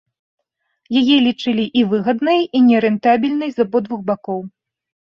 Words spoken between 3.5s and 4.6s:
з абодвух бакоў.